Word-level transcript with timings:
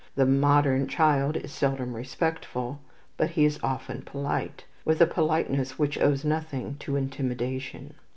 The 0.15 0.25
modern 0.25 0.87
child 0.87 1.37
is 1.37 1.51
seldom 1.51 1.93
respectful, 1.95 2.81
but 3.17 3.29
he 3.29 3.45
is 3.45 3.59
often 3.61 4.01
polite, 4.01 4.65
with 4.83 4.99
a 4.99 5.05
politeness 5.05 5.77
which 5.77 5.99
owes 5.99 6.25
nothing 6.25 6.75
to 6.79 6.95
intimidation. 6.95 7.93